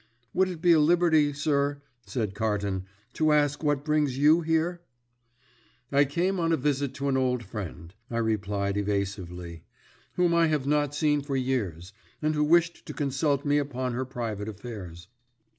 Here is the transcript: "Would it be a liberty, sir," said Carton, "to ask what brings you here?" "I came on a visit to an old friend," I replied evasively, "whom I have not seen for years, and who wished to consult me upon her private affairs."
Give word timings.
"Would 0.33 0.49
it 0.49 0.61
be 0.63 0.71
a 0.71 0.79
liberty, 0.79 1.31
sir," 1.31 1.83
said 2.07 2.33
Carton, 2.33 2.85
"to 3.13 3.31
ask 3.31 3.63
what 3.63 3.85
brings 3.85 4.17
you 4.17 4.41
here?" 4.41 4.81
"I 5.91 6.05
came 6.05 6.39
on 6.39 6.51
a 6.51 6.57
visit 6.57 6.95
to 6.95 7.07
an 7.07 7.17
old 7.17 7.43
friend," 7.43 7.93
I 8.09 8.17
replied 8.17 8.77
evasively, 8.77 9.63
"whom 10.15 10.33
I 10.33 10.47
have 10.47 10.65
not 10.65 10.95
seen 10.95 11.21
for 11.21 11.35
years, 11.35 11.93
and 12.19 12.33
who 12.33 12.43
wished 12.43 12.87
to 12.87 12.95
consult 12.95 13.45
me 13.45 13.59
upon 13.59 13.93
her 13.93 14.03
private 14.03 14.49
affairs." 14.49 15.07